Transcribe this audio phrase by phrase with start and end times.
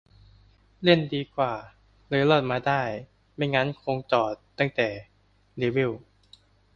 [0.83, 1.53] เล่นดีกว่า
[2.09, 2.81] เลยรอดมาได้
[3.35, 4.87] ไม่งั้นคงจอดตั้งแต่
[5.57, 5.91] เลเวล